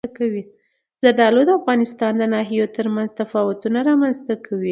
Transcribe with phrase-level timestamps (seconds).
[1.01, 4.59] زردالو د افغانستان د ناحیو ترمنځ تفاوتونه رامنځته کوي.